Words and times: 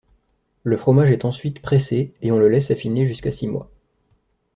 Le 0.63 0.77
fromage 0.77 1.11
est 1.11 1.25
ensuite 1.25 1.61
pressé 1.61 2.15
et 2.23 2.31
on 2.31 2.39
le 2.39 2.47
laisse 2.49 2.71
affiner 2.71 3.05
jusqu'à 3.05 3.29
six 3.29 3.47
mois. 3.47 3.69